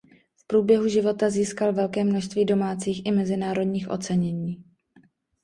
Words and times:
V 0.35 0.47
průběhu 0.47 0.87
života 0.87 1.29
získal 1.29 1.73
velké 1.73 2.03
množství 2.03 2.45
domácích 2.45 3.01
i 3.05 3.11
mezinárodních 3.11 3.89
ocenění. 3.89 4.63